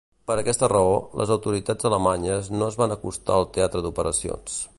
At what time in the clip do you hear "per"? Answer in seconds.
0.29-0.35